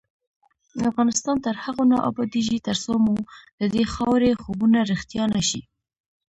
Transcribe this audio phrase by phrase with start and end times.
[0.91, 3.15] افغانستان تر هغو نه ابادیږي، ترڅو مو
[3.59, 5.61] ددې خاورې خوبونه رښتیا نشي.